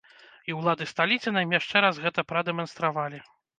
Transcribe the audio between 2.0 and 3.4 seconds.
гэта прадэманстравалі.